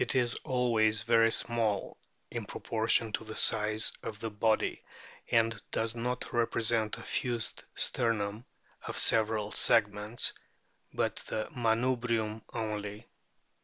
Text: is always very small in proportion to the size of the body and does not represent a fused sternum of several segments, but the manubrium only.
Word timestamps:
is 0.15 0.33
always 0.43 1.03
very 1.03 1.31
small 1.31 1.95
in 2.31 2.43
proportion 2.43 3.11
to 3.11 3.23
the 3.25 3.35
size 3.35 3.93
of 4.01 4.19
the 4.19 4.31
body 4.31 4.83
and 5.29 5.61
does 5.69 5.93
not 5.95 6.33
represent 6.33 6.97
a 6.97 7.03
fused 7.03 7.63
sternum 7.75 8.43
of 8.87 8.97
several 8.97 9.51
segments, 9.51 10.33
but 10.91 11.17
the 11.27 11.47
manubrium 11.55 12.41
only. 12.51 13.07